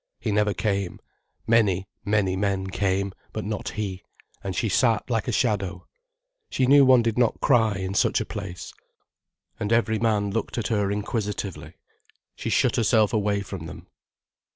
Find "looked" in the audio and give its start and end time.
10.31-10.57